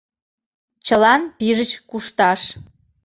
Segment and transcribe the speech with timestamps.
[0.85, 2.41] Чылан пижыч кушташ.